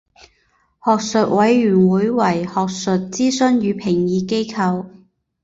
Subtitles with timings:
[0.79, 4.87] 学术委员会为学术咨询与评议机构。